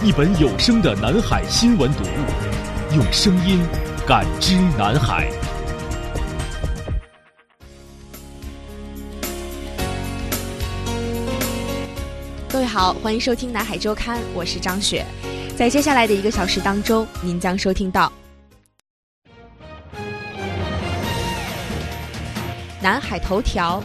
[0.00, 3.60] 一本有声的南海新闻读物，用声音
[4.06, 5.28] 感知南海。
[12.48, 15.04] 各位好，欢迎收听南海周刊，我是张雪。
[15.56, 18.12] 在接下来的一个小时当中，您将收听到。
[22.80, 23.82] 南海头条：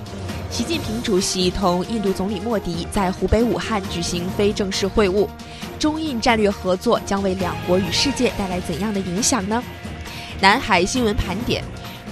[0.53, 5.27] 习近平主席同印度总理莫迪在湖北武汉举行非正式会晤，
[5.79, 9.63] 中印战略合作将为两国与世界带来怎样的影响呢？
[10.39, 11.63] 南海新闻盘点：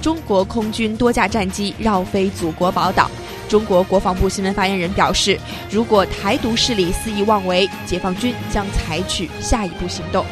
[0.02, 3.12] 中国空军多架战机绕飞祖国宝岛，
[3.48, 10.26] 中国国防部新闻发言人表示，如果台独势力肆意妄为，解放军将采取下一步行动。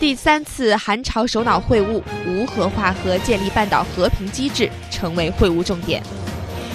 [0.00, 6.02] 第三次韩朝首脑会晤，无核化和建立半岛和平机制成为会晤重点。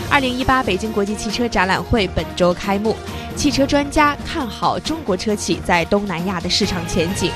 [0.10, 2.96] 二零一八北京国际汽车展览会本周开幕，
[3.36, 7.32] 汽车专家看好中国车企在东南亚的市场前景。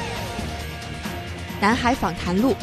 [1.60, 2.56] 南海访谈录：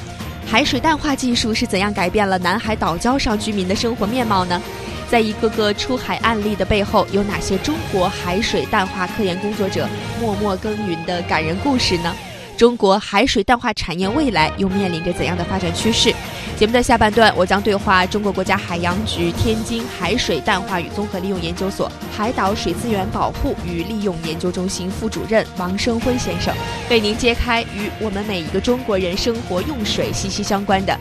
[0.47, 4.62] 海水淡化技术是怎样改变了南海岛礁上居民的生活面貌呢？
[5.10, 9.88] 在一个个出海案例的背后，有哪些中国海水淡化科研工作者
[10.20, 12.14] 默默耕耘的感人故事呢？
[12.56, 16.15] 中国海水淡化产业未来又面临着怎样的发展趋势？
[16.56, 26.54] 节目的下半段，我将对话中国国家海洋局天津海水淡化与综合利用研究所海岛水资源保护与利用研究中心副主任王生辉先生，
[26.88, 30.97] 为您揭开与我们每一个中国人生活用水息息相关的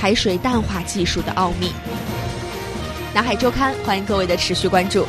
[0.00, 1.70] 海水淡化技术的奥秘。
[3.12, 5.06] 南海周刊，欢迎各位的持续关注。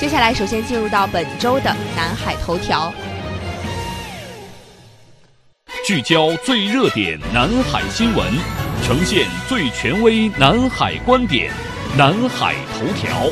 [0.00, 2.92] 接下来，首先进入到本周的南海头条。
[5.84, 8.26] 聚焦最热点南海新闻，
[8.82, 11.52] 呈现最权威南海观点。
[11.94, 13.30] 南海头条。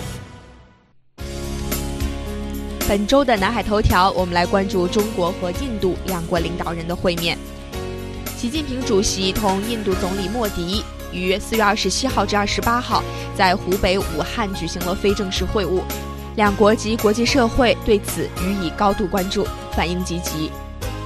[2.86, 7.38] 本周的南海头条，我们来关注中国和印度两国领导人的会面。
[8.36, 13.02] 习近平主席同印度总理莫迪于四月二十七号至二十八号
[13.34, 15.80] 在湖北武汉举行了非正式会晤，
[16.36, 20.50] 两国及国际社会对此予以高度关注，反应积极。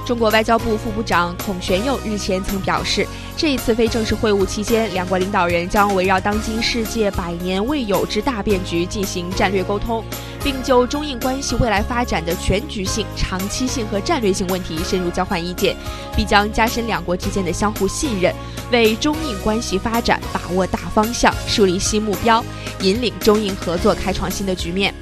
[0.07, 10.01] 中国外交部副部长孔铉佑日前曾表示，这一次非正式会晤期间，两国领导人将围绕当今世界百年未有之大变局进行战略沟通，
[10.41, 15.75] 并就中印关系未来发展的全局性、长期性和战略性问题深入交换意见，
[16.15, 18.33] 必将加深两国之间的相互信任，
[18.71, 22.41] 为中印关系发展把握大方向、树立新目标，
[22.79, 24.93] 引领中印合作开创新的局面。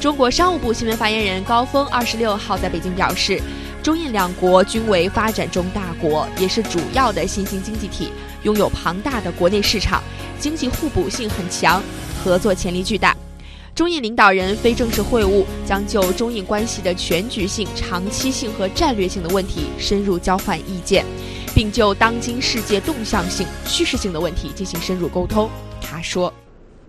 [0.00, 3.40] 中国商务部新闻发言人高峰二十六号在北京表示。
[3.82, 10.02] 中印两国均为发展中大国，也是主要的新兴经济体，拥有庞大的国内市场，
[10.38, 11.82] 经济互补性很强，
[12.22, 13.16] 合作潜力巨大。
[13.74, 21.02] 中印领导人非正式会晤将就中印关系的全局性、长期性和战略性的问题深入交换意见，
[21.54, 25.48] 并就当今世界动向性、趋势性的问题进行深入沟通。
[25.80, 26.30] 他说：“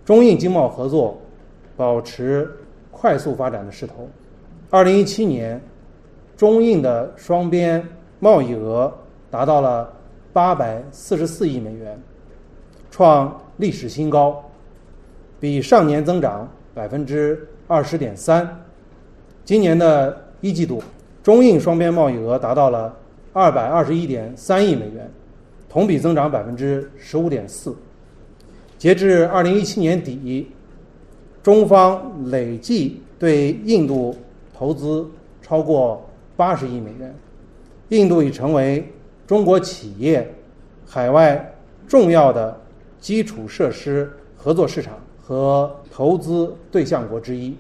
[0.04, 1.22] 中印经贸合作
[1.78, 2.52] 保持
[2.92, 4.10] 快速发展的势头。
[4.70, 5.60] 二零一七年。”
[6.42, 7.88] 中印的双边
[8.20, 8.92] 贸易额
[9.30, 9.88] 达到了
[10.34, 12.02] 八百四十四亿美元，
[12.90, 14.44] 创历史新高，
[15.40, 18.60] 比上年增长百分之二十点三。
[19.46, 20.82] 今年的一季度，
[21.22, 22.92] 中印双边贸易额达到了
[23.34, 25.08] 二百二十一点三亿美元，
[25.70, 27.76] 同比增长百分之十五点四。
[28.80, 30.50] 截至二零一七年底，
[31.44, 34.16] 中方累计对印度
[34.52, 35.06] 投资
[35.40, 36.04] 超过。
[36.42, 37.16] 八十亿美元，
[37.90, 38.92] 印度已成为
[39.28, 40.28] 中国企业
[40.88, 41.54] 海外
[41.88, 42.60] 重要的
[43.00, 47.56] 基础设施合作市场和投资对象国之一。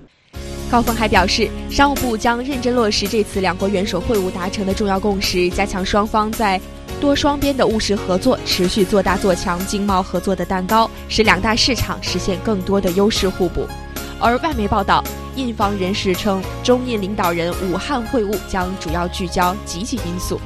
[0.71, 6.59] 高峰还表示，商务部将认真落实这次两国元首会晤达成的重要共识，加强双方在
[6.99, 13.67] 多双边的务实合作，持续做大做强经贸合作的蛋糕，使两大市场实现更多的优势互补。
[14.21, 15.03] 而外媒报道，
[15.35, 20.39] 印方人士称，中印领导人武汉会晤将主要聚焦积极因素。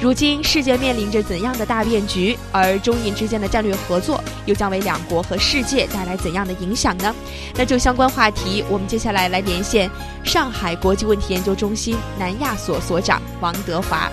[0.00, 2.36] 如今世界面临着怎样的大变局？
[2.52, 7.14] 而中印之间的战略合作又将为两国和世界带来怎样的影响呢？
[7.54, 9.88] 那就相关话题，我们接下来来连线
[10.24, 14.10] 上海国际问题研究中心南亚所所长王德华。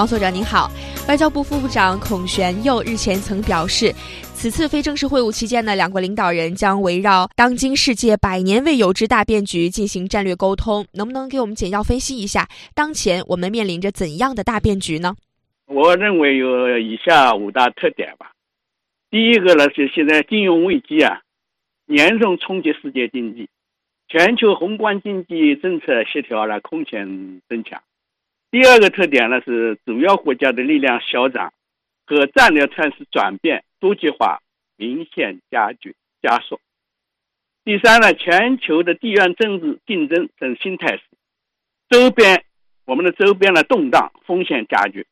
[0.00, 0.70] 王所长您好，
[1.08, 3.92] 外交部副部长孔玄佑日前曾表示，
[4.32, 10.86] 此次非正式会晤期间呢，两国领导人将围绕当今世界百年未有之大变局进行战略沟通。
[10.94, 15.14] 能不能给我们简要分析一下，当前我们面临着怎样的大变局呢？
[15.66, 18.32] 我认为有以下五大特点吧。
[19.10, 21.20] 第一个呢是现在金融危机啊，
[21.88, 23.50] 严重冲击世界经济，
[24.08, 27.82] 全球宏观经济政策协调呢空前增强。
[28.50, 31.52] 第二个特点呢是主要国家的力量消长
[32.04, 34.40] 和战略态势转变多极化
[34.76, 36.60] 明显加剧加速。
[37.62, 41.02] 第三呢，全球的地缘政治竞争等新态势，
[41.88, 42.44] 周边
[42.86, 45.06] 我们的周边的动荡风险加剧。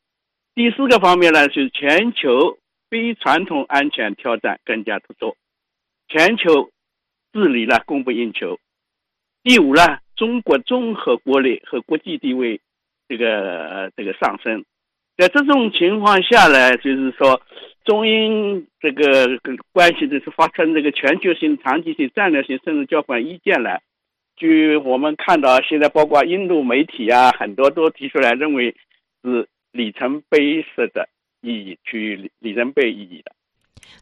[0.53, 2.57] 第四个方面呢是全球
[2.89, 5.37] 非传统安全挑战更加突出，
[6.09, 6.71] 全球
[7.31, 8.59] 治理呢供不应求。
[9.43, 12.59] 第五呢，中国综合国力和国际地位。
[13.09, 14.63] 这个这个上升，
[15.17, 17.41] 在这种情况下呢，就是说
[17.83, 19.27] 中英这个
[19.73, 23.81] 关系就是发生这个全球性、长期性、战略性，甚至交换意见了。
[24.35, 28.75] 据我们看到，现在包括印度媒体啊，很多都提出来认为
[29.23, 31.09] 是里程碑式的
[31.41, 33.31] 意义，具里程碑意义的。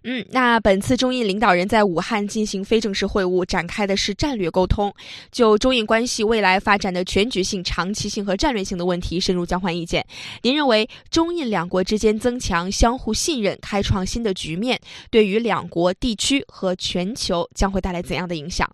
[0.04, 4.94] 嗯，那本次中印领导人在武汉进行非正式会晤，展开的是战略沟通，
[5.32, 10.06] 就中印关系未来发展的全局性、长期性和战略性的问题深入交换意见。
[10.44, 14.80] 您认为中印两国之间增强相互信任、开创新的局面，
[15.12, 18.70] 对于两国、地区和全球将会带来怎样的影响？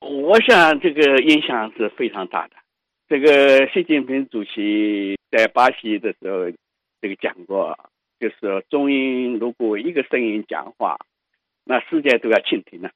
[0.00, 2.54] 我想这个影响是非常大的。
[3.08, 6.50] 这个习近平主席在巴西的时候，
[7.00, 7.78] 这个讲过。
[8.24, 10.96] 就是中英如果一个声音讲话，
[11.62, 12.90] 那世界都要倾听了。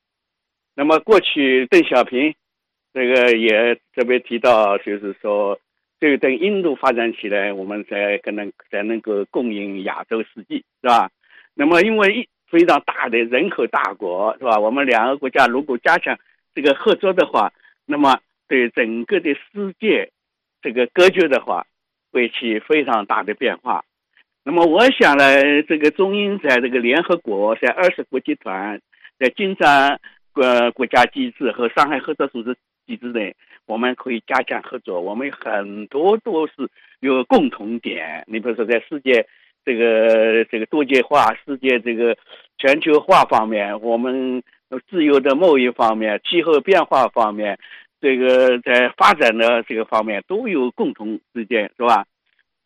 [0.74, 2.34] 那么过去邓小平
[2.94, 5.60] 这个也特别提到，就是说，
[6.00, 11.10] 这个等印度发展起来，我们才可能才能够共赢亚洲世纪，是吧？
[11.52, 14.58] 那么因为一非常大的人口大国，是吧？
[14.58, 16.18] 我们两个国家如果加强
[16.54, 17.52] 这个合作的话，
[17.84, 20.10] 那么对整个的世界
[20.62, 21.66] 这个格局的话，
[22.12, 23.84] 会起非常大的变化。
[24.48, 28.80] 那么我想呢，这个中英在这个联合国、在二十国集团、
[29.18, 30.00] 在金砖
[30.32, 32.56] 国国家机制和上海合作组织
[32.86, 33.36] 机制内，
[33.66, 35.02] 我们可以加强合作。
[35.02, 36.52] 我们很多都是
[37.00, 38.24] 有共同点。
[38.26, 39.26] 你比如说，在世界
[39.66, 42.16] 这个这个多极化、世界这个
[42.56, 44.42] 全球化方面，我们
[44.88, 47.58] 自由的贸易方面、气候变化方面，
[48.00, 52.06] 这个在发展的这个方面都有共同之间，是吧？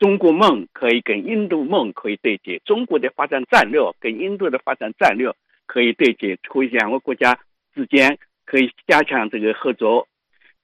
[0.02, 5.32] 中国梦可以跟印度梦可以对接，中国的发展战略跟印度的发展战略
[5.64, 7.38] 可以对接，可以两个国家
[7.72, 10.08] 之间可以加强这个合作。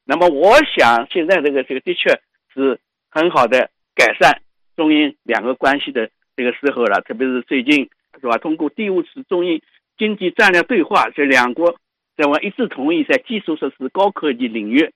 [0.04, 2.20] 那么，我想现在这个这个的确
[2.52, 4.42] 是很好的改善
[4.74, 7.88] 中印两个关系的这个时候了，特别是最近
[8.20, 8.36] 是吧？
[8.38, 9.62] 通过第五次中印
[9.96, 11.76] 经济战略对话，这两国
[12.16, 14.90] 在我一致同意在基础设施、高科技领域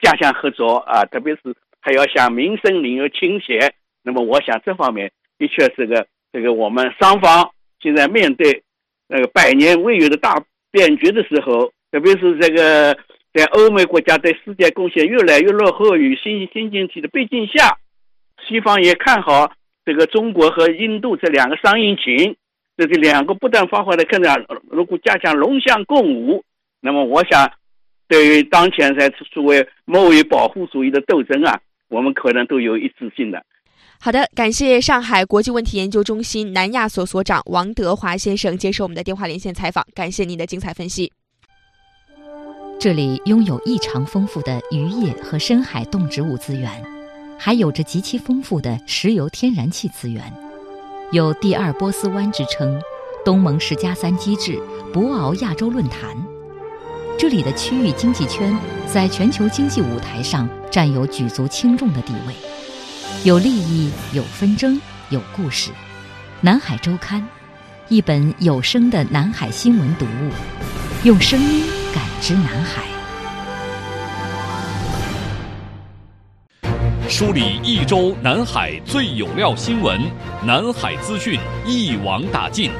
[0.00, 3.74] 加强合作啊，特别是还要向民生领域倾斜。
[4.08, 8.62] 那么，我想这方面的确是个这个我们双方现在面对
[9.06, 12.96] 那个百年未有的大变局的时候，特别是这个
[13.34, 17.76] 在欧美国家对世界贡献越来越落后于新新经济的背景下，
[18.48, 19.52] 西方也看好
[19.84, 22.34] 这个中国和印度这两个商引擎，
[22.78, 26.42] 这是两个不断发挥的更加如果加强龙象共舞，
[26.80, 27.52] 那么我想
[28.08, 33.44] 对于当前在作为贸易保护主义的斗争啊，我们可能都有一致性的。
[34.00, 41.12] 好的，感谢上海国际问题研究中心南亚所所长王德华先生接受我们的电话连线采访，感谢您的精彩分析。
[42.78, 46.70] 这里拥有异常丰富的渔业和深海动植物资源，
[47.36, 50.32] 还有着极其丰富的石油天然气资源，
[51.10, 52.80] 有“第二波斯湾”之称，
[53.24, 54.62] 东盟十加三机制，
[54.92, 56.16] 博鳌亚洲论坛。
[57.18, 62.47] 这里的区域经济圈在全球经济舞台上占有举足轻重的地位。
[63.24, 65.72] 有利益有纷争有故事
[66.40, 67.26] 南海周刊
[67.88, 70.30] 一本有声的南海新闻读物
[71.02, 72.82] 用声音感知南海。
[77.08, 80.00] 梳理一周南海最有料新闻
[80.44, 82.70] 南海资讯一网打尽。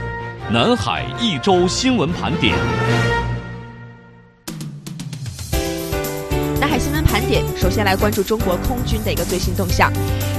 [0.52, 3.27] 南海一周新闻盘点。
[6.78, 9.92] 新闻盘点，首先来关注中国空军的一个最新动向。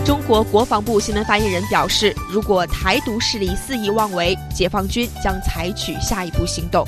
[0.06, 6.88] 中国国防部新闻发言人表示，如果台独势力肆意妄为，解放军将采取下一步行动。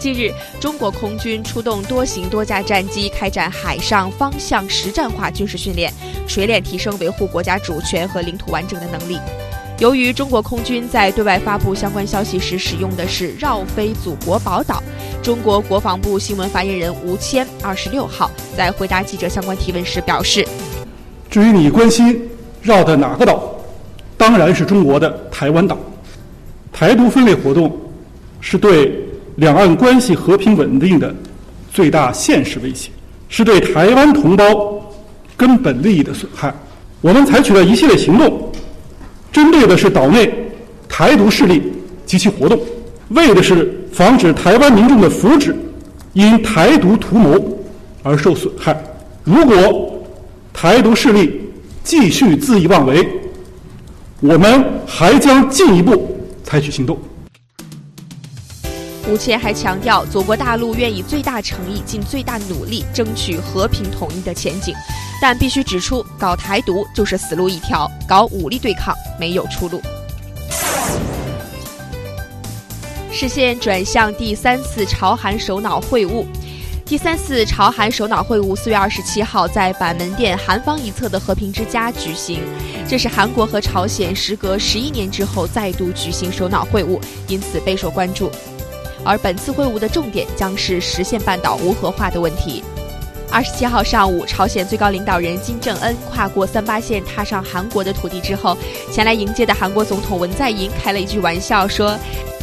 [0.00, 5.92] 近日，中国空军出动多型多架战机，开展海上方向实战化军事训练，
[6.26, 9.18] 锤炼提升维护国家主权和领土完整的能力。
[9.80, 14.82] 由于中国空军在对外发布相关消息时使用的是绕飞祖国宝岛，
[15.22, 20.46] 中国国防部新闻发言人吴谦二十六号在回答记者相关提问时表示
[21.30, 22.28] ：“至于你关心
[22.60, 23.42] 绕的哪个岛，
[24.18, 25.78] 当然是中国的台湾岛。
[26.70, 27.74] 台独分裂活动
[28.42, 29.02] 是对
[29.36, 31.14] 两岸关系和平稳定的
[31.72, 32.90] 最大现实威胁，
[33.30, 34.78] 是对台湾同胞
[35.38, 36.54] 根本利益的损害。
[37.00, 38.46] 我们采取了一系列行动。”
[39.32, 40.32] 针对的是岛内
[40.88, 41.62] 台独势力
[42.04, 42.58] 及其活动，
[43.10, 45.54] 为的是防止台湾民众的福祉
[46.12, 47.58] 因台独图谋
[48.02, 48.76] 而受损害。
[49.22, 50.02] 如果
[50.52, 51.40] 台独势力
[51.84, 53.08] 继续恣意妄为，
[54.20, 56.98] 我们还将进一步采取行动。
[59.08, 64.74] 吴谦还强调，祖国大陆愿以最大诚意、尽最大努力争取和平统一的前景。
[65.20, 69.80] 但必须指出，搞台独就是死路一条，搞武力对抗没有出路。
[73.12, 76.24] 视线转向第三次朝韩首脑会晤。
[76.86, 82.40] 第三次朝韩首脑会晤四月二十七号在板门店韩方一侧的和平之家举行，
[82.88, 88.30] 这是韩国和朝鲜时隔十一年之后再度举行首脑会晤，因此备受关注。
[89.04, 92.62] 而本次会晤的重点将是实现半岛无核化的问题。
[93.32, 98.58] 二十七号上午，朝鲜最高领导人金正恩跨过三八线，踏上韩国的土地之后，
[98.92, 101.96] 前来迎接的韩国总统文在寅开了一句玩笑，说：“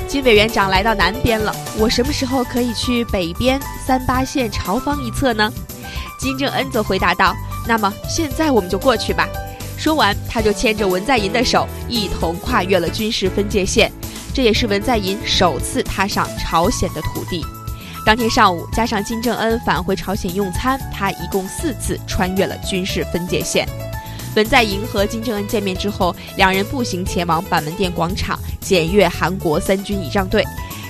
[0.08, 5.52] 金委员长来到南边了，我什么时候可以去北边三八线朝方一侧呢？”
[6.18, 7.36] 金正恩则回答道
[7.68, 9.28] ：“那么现在我们就过去吧。”
[9.78, 13.92] 说完，他就牵着文在寅的手，一同跨越了军事分界线，
[14.38, 17.44] 这也是文在寅首次踏上朝鲜的土地。
[18.06, 23.68] 当天上午，加上金正恩返回朝鲜用餐，他一共四次穿越了军事分界线。
[24.36, 30.46] 文在寅和金正恩见面之后，两人步行前往板门店广场检阅韩国三军仪仗队。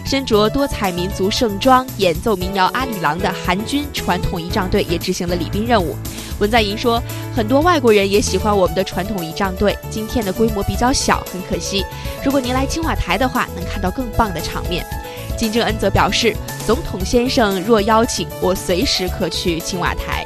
[0.06, 5.96] 身着多彩民族盛装、演奏民谣《阿里郎》的韩军传统仪仗队也执行了礼宾任务。
[6.40, 7.02] 文在寅说
[7.36, 11.86] ：“很多外国人也喜欢我们的传统仪仗队，今天的规模比较小，很可惜。
[12.24, 14.86] 如果您来青瓦台的话，能看到更棒的场面。”
[15.38, 20.26] 金正恩则表示，总统先生若邀请，我随时可去青瓦台。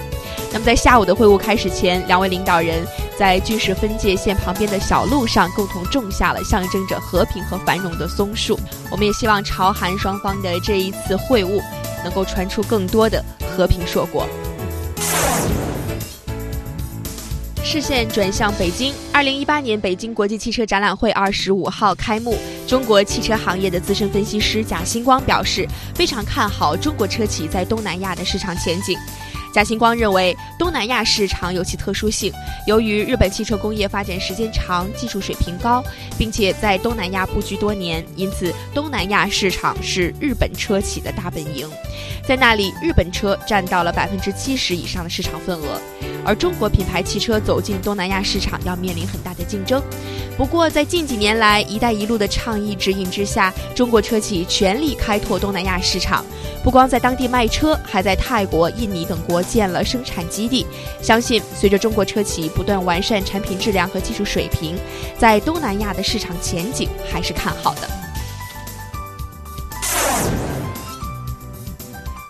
[0.54, 2.86] 那么，在下午的会晤开始前，两位领导人
[3.18, 8.60] 在军事分界线旁边的小路上共同种下了象征着和平和繁荣的松树。
[8.90, 11.62] 我们也希望朝韩双方的这一次会晤
[12.04, 13.24] 能够传出更多的
[13.56, 14.26] 和平硕果。
[17.72, 22.38] 视线转向北京，二零一八年北京国际汽车展览会二十五号开幕。
[22.68, 29.00] 中国汽车行业的资深分析师贾星光表示，非常看好中国车企在东南亚的市场前景。
[29.54, 32.34] 贾星光认为，东南亚市场有其特殊性，
[32.68, 35.82] 由于日本汽车工业发展时间长、技术水平高，
[36.18, 41.70] 并且在东南亚布局多年，因此东南亚市场是日本车企的大本营。
[42.28, 45.82] 在那里，日本车占到了百分之七十以上的市场份额，
[46.24, 49.82] 而中国品牌汽车走进东南亚市场要面临很大的竞争。
[50.38, 56.26] 不过，在近几年来“一带一路”的倡议指引之下，中国车企全力开拓东南亚市场，
[56.64, 60.66] 不光在当地卖车，还在泰国、印尼等国建了生产基地。
[61.02, 64.78] 相信随着中国车企不断完善产品质量和技术水平，
[65.18, 67.90] 在东南亚的市场前景还是看好的。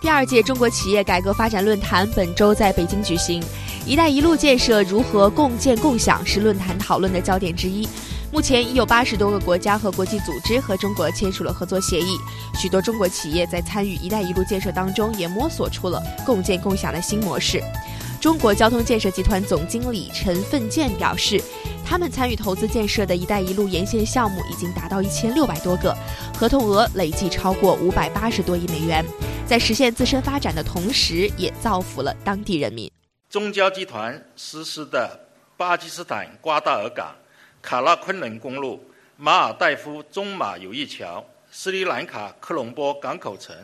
[0.02, 3.40] 第二届中国企业改革发展论坛本周在北京举行。
[3.86, 7.88] “一带一路”建设如何共建共享是论坛讨论的焦点之一。
[8.32, 12.18] 目前已有八十多个国家和国际组织和中国签署了合作协议，
[12.60, 17.62] 许多中国企业在参与“一带一路”建设当中也摸索出了共建共享的新模式。
[18.20, 21.40] 中国交通建设集团总经理陈奋建表示，
[21.84, 25.96] 他们参与投资建设的一带一路沿线项目已经达到一千六百多个，
[26.36, 29.04] 合同额累计超过五百八十多亿美元，
[29.52, 32.90] 在实现自身发展的同时，也造福了当地人民。
[33.28, 35.28] 中交集团实施的
[35.58, 37.14] 巴基斯坦瓜达尔港、
[37.60, 38.82] 卡拉昆仑公路、
[39.18, 43.54] 马尔代夫中马友谊桥、斯里兰卡科隆波港口城、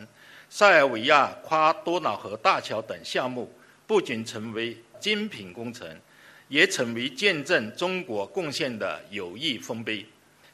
[0.47, 3.51] 塞尔维亚跨多瑙河大桥等项目，
[3.87, 5.87] 不仅成为精品工程，
[6.49, 10.05] 也成为见证中国贡献的友谊丰碑。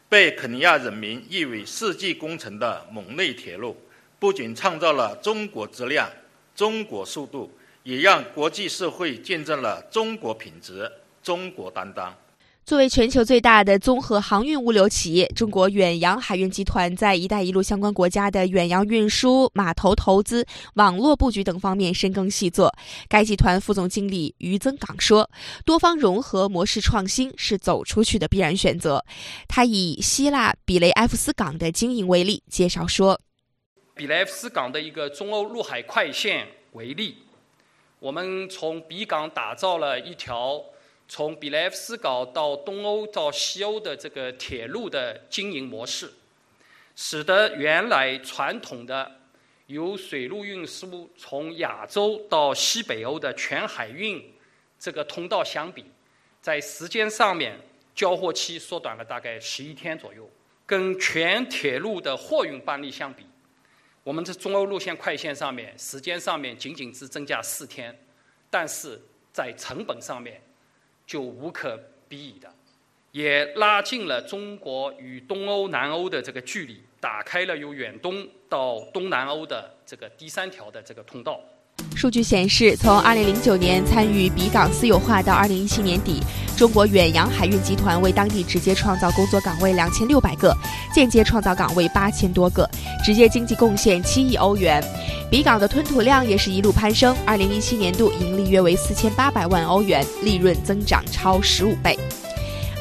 [0.07, 3.75] 被肯尼亚人民誉为世纪工程的蒙内铁路，
[4.19, 6.09] 不仅创造了中国质量、
[6.55, 7.51] 中国速度，
[7.83, 10.91] 也让国际社会见证了中国品质、
[11.21, 12.15] 中国担当。
[12.65, 20.43] 作为全球最大的综合航运物流企业，中国远洋海运集团在“一带一路”相关国家的远洋运输、码头投资、
[20.73, 22.73] 网络布局等方面深耕细作。
[23.07, 25.29] 该集团副总经理于增港说
[25.63, 29.05] ：“多方融合、模式创新是走出去的必然选择。”
[29.47, 33.21] 他以希腊比雷埃夫斯港的经营为例，介绍说
[33.95, 37.17] ：“比莱夫斯港的一个中欧陆海快线为例，
[37.97, 40.63] 我们从比港打造了一条。”
[41.07, 46.11] 从比莱夫斯港到东欧到西欧的这个铁路的经营模式，
[46.95, 49.11] 使得原来传统的
[49.67, 54.33] 由水路运输从亚洲到西北欧的全海运
[54.79, 55.85] 这个通道相比，
[56.41, 57.55] 在时间上面
[57.93, 60.27] 交货期缩短了大概十一天左右。
[60.65, 63.23] 跟全铁路的货运班列相比，
[64.05, 67.93] 我们这中欧路线快线上面时间上面仅仅只增加四天，
[68.49, 69.01] 但是
[69.33, 70.41] 在成本上面。
[71.07, 72.51] 就无可比拟的，
[73.11, 81.39] 也拉近了中国与东欧、南欧的这个距离，打开了由远东到东南欧的这个第三条的这个通道。
[81.95, 86.21] 数据显示，从2009年参与比港私有化到2017年底，
[86.55, 90.55] 中国远洋海运集团为当地直接创造工作岗位2600个，
[90.93, 92.69] 间接创造岗位8000多个，
[93.03, 94.83] 直接经济贡献7亿欧元。
[95.31, 101.97] 比港的吞吐量也是一路攀升，2017年度盈利约为4800万欧元，利润增长超15倍。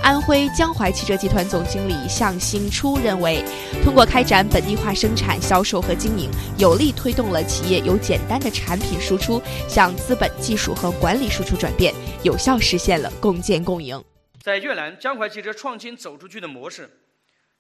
[0.04, 3.42] 安徽江淮汽车集团总经理向新初认为，
[3.82, 13.99] 通过开展本地化生产、销售和经营，有力推动了企业由简单的产品输出向资本、技术和管理输出转变，有效实现了共建共赢。
[14.42, 16.87] 在越南，江淮汽车创新走出去的模式，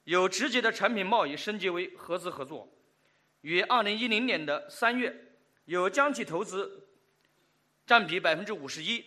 [0.04, 2.68] 由直接的产品贸易升级为合资合作。
[3.40, 5.16] 于二零一零年的三月，
[5.64, 6.88] 由江企投资
[7.86, 9.02] 占比百分之五十一，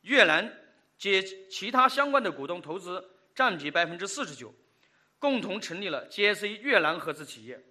[0.00, 0.52] 越南。
[0.98, 4.54] 及其他相关的股东投资占比百分之四十九，
[5.18, 7.62] 共同成立了 GSC 越南合资企业，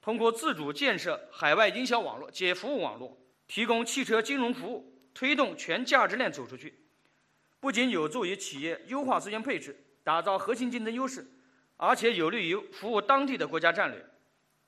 [0.00, 3.18] 通过自主建设海外营销网络及服务网络，
[3.48, 6.78] 提供汽车金融服务，推动全价值链走出去，
[7.58, 11.26] 不仅有助于企业优化资源配置，打造核心竞争优势，
[11.76, 14.04] 而且有利于服务当地的国家战略，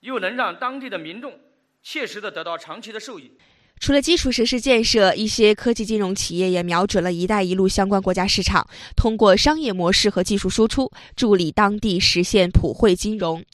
[0.01, 1.39] 又能让当地的民众
[1.83, 3.37] 切实的得到长期的受益。
[3.81, 13.45] 除了基础设施建设，一些科技金融企业也瞄准了一带一路相关国家市场，通过商业模式和技术输出，助力当地实现普惠金融。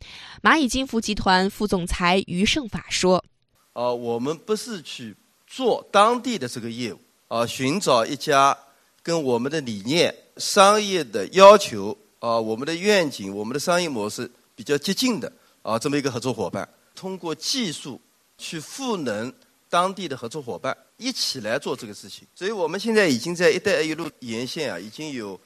[0.42, 3.24] 蚂蚁金服集团副总裁于胜法说
[3.72, 8.54] ：“呃，我们不是去做当地的这个业务，啊，寻找一家
[9.02, 17.98] 跟我们的理念、商业的要求、啊，我们的愿景、我们的商业模式比较接近的啊，这么一个合作伙伴，通过技术
[18.36, 19.32] 去赋能。”
[19.70, 25.38] 当地的合作伙伴一起来做这个事情，所以我们现在已经在“一带一路”沿线啊，已经有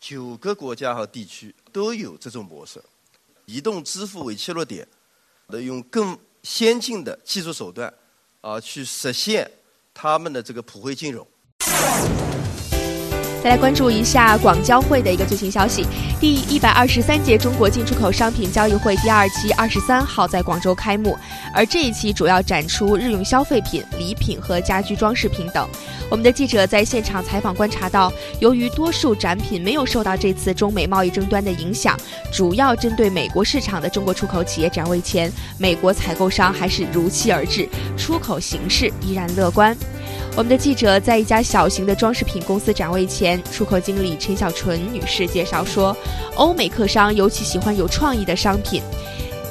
[0.00, 2.82] 九个国家和地区都有这种模式，
[3.44, 4.86] 移动支付为切入点，
[5.48, 7.92] 的用更先进的技术手段
[8.40, 9.50] 啊，去实现
[9.92, 11.26] 他们的这个普惠金融。
[13.46, 15.86] 再来关注一下广交会的一个最新消息。
[16.18, 21.16] 第一百二十三届中国进出口商品交易会第二期二十三号在广州开幕，
[21.54, 25.64] 而这一期主要展出日用消费品、礼品和家居装饰品等。
[26.10, 31.96] 我们的记者在现场采访观察到，由于多数展品没有受到这次中美贸易争端的影响，
[32.32, 39.76] 主要针对美国市场的中国出口企业展位前，美国采购商还是如期而至，出口形势依然乐观。
[40.36, 45.96] 我们的记者在一家小型的装饰品公司展位前，出口经理陈小纯女士介绍说，
[46.34, 48.82] 欧美客商尤其喜欢有创意的商品。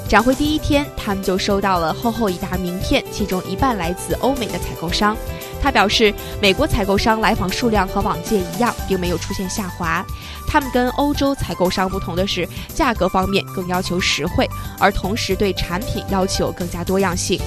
[0.08, 5.18] 展会第一天，他们就收到了厚厚一沓名片，其中一半来自欧美的采购商。
[5.60, 10.06] 他表示，美国采购商来访数量和往届一样，并没有出现下滑。
[10.48, 17.41] 他们跟欧洲采购商不同的是，价格方面更要求实惠，而同时对产品要求更加多样性。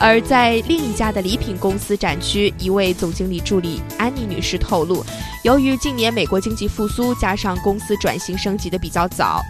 [0.00, 5.04] 而在另一家的礼品公司展区，一位总经理助理安妮女士透露，
[5.42, 9.42] 由于近年美国经济复苏，加上公司转型升级的比较早，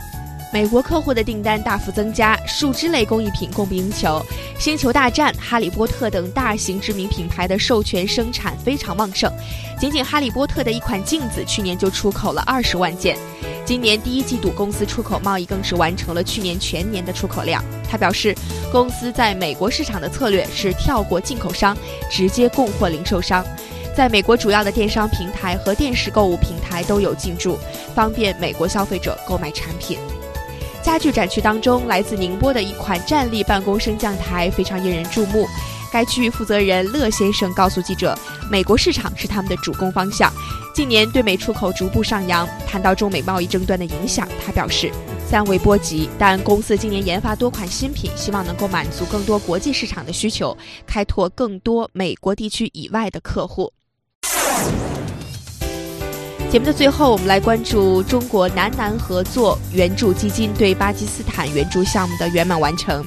[0.51, 4.25] 美国客户的订单大幅增加，树脂类工艺品供不应求。
[4.59, 9.31] 星球大战、哈利波特等大型知名品牌的授权生产非常旺盛，
[9.79, 13.19] 仅仅哈利波特的一款镜子，去年就出口了二十万件。
[13.69, 17.63] 今年第一季度，公司出口贸易更是完成了去年全年的出口量。
[17.87, 18.35] 他表示，
[18.73, 21.77] 公司在美国市场的策略是跳过进口商，
[22.11, 23.45] 直接供货零售商。
[23.95, 27.59] 在美国主要的电商平台和电视购物平台都有进驻，
[27.95, 29.99] 方便美国消费者购买产品。
[30.83, 35.47] 家具展区当中，来自宁波的一款站立办公升降台非常引人注目。
[35.91, 38.17] 该区域负责人乐先生告诉记者
[38.51, 40.33] ：“美国市场是他们的主攻方向。
[40.75, 42.49] 近年对美出口逐步上扬。
[42.67, 44.91] 谈到中美贸易争端的影响，他表示
[45.31, 53.73] 暂未波及，但公司今年研发多款新品，希望能够满足更多国际市场的需求，开拓更多美国地区以外的客户。”
[56.51, 63.05] 节目的最后，我们来关注中国南南合作援助基金对巴基斯坦援助项目的圆满完成。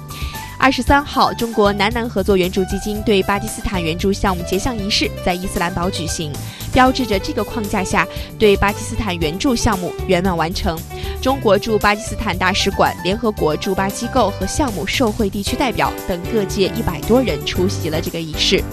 [0.61, 6.31] 二十三号，中国南南合作援助基金对巴基斯坦援助项目结项仪式在伊斯兰堡举行，
[6.71, 10.77] 标志着这个框架下对巴基斯坦援助项目圆满完成。
[11.19, 18.63] 中国驻巴基斯坦大使馆、联合国驻巴机构和项目受惠地区代表等各界一百多人出席了这个仪式。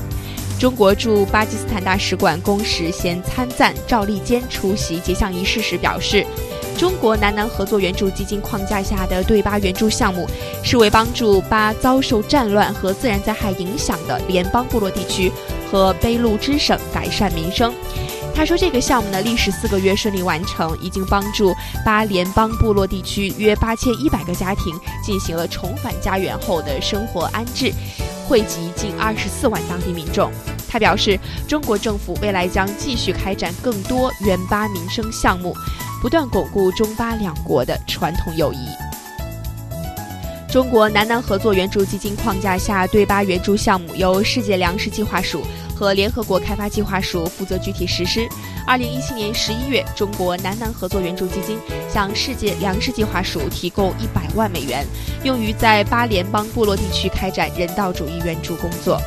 [0.58, 6.26] 中国驻巴基斯坦大使馆公使衔参赞赵立坚出席结项仪式时表示。
[6.76, 10.28] 中国南南合作援助基金框架下的对巴援助项目，
[10.62, 15.32] 是为帮助巴遭受战乱和自然灾害影响的联邦部落地区
[15.68, 17.74] 和卑路支省改善民生。
[18.32, 21.52] 他说，这个项目呢，历时四个月顺利完成，已经帮助
[21.84, 27.72] 巴联邦部落地区约八千一百个家庭进行了重返家园后的生活安置，
[28.28, 30.30] 汇集近二十四万当地民众。
[30.68, 35.54] 他表示，中国政府未来将继续开展更多援巴民生项目。
[36.00, 38.58] 不断巩固中巴两国的传统友谊。
[40.48, 45.42] 中国南南合作援助基金框架下对巴援助项目由世界粮食计划署
[45.78, 48.28] 和联合国开发计划署负责具体实施。
[48.66, 51.56] 二零一七年十一月，中国南南合作援助基金
[51.88, 54.84] 向世界粮食计划署提供一百万美元，
[55.22, 59.00] 用于在巴联邦部落地区开展人道主义援助工作。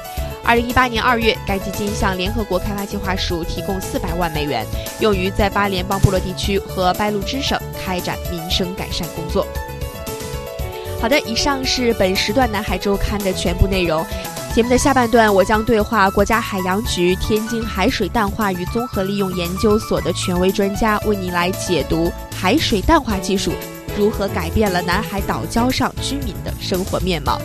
[0.45, 4.65] 二零一八年二月，该基金向联合国开发计划署提供四百万美元，
[5.01, 9.45] 用于在巴联邦部落地区和拜鲁支省开展民生改善工作。
[11.01, 14.05] 好的，以上是本时段《南海周刊》的全部内容。
[14.53, 23.53] 节目的下半段，我将对话国家海洋局天津海水淡化与综合利用研究所的权威专家，为您来解读海水淡化技术
[23.97, 27.39] 如何改变了南海岛礁上居民的生活面貌。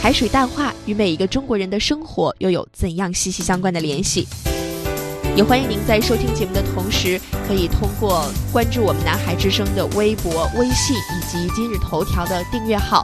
[0.00, 4.26] 海水淡化与每一个中国人的生活又有怎样息息相关的联系？
[5.36, 13.02] 也欢迎您在收听节目的同时，可以通过关注我们南海之声的微博、微信以及今日头条的订阅号，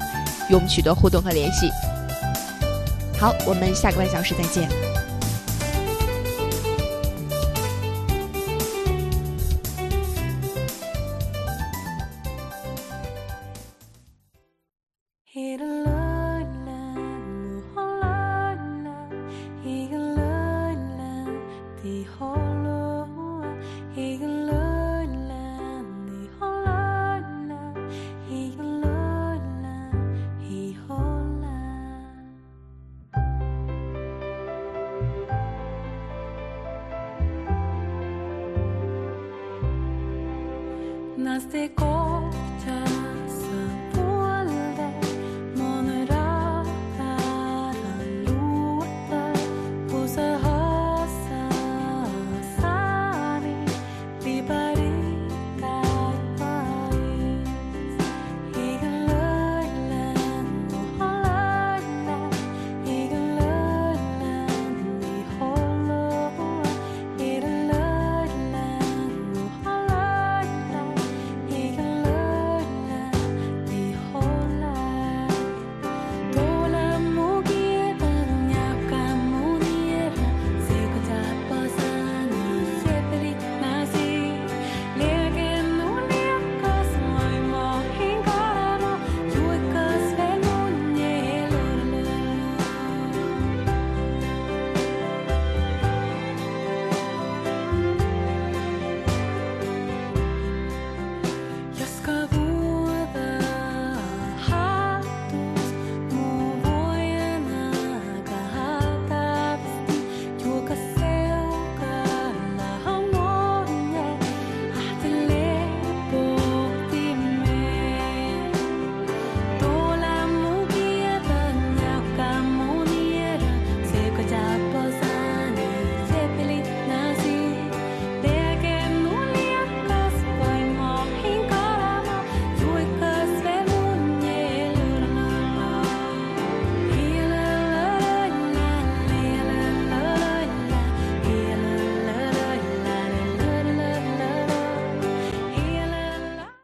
[0.49, 1.69] 与我们取得互动和联系。
[3.21, 4.90] 好，我们下个半小时再见。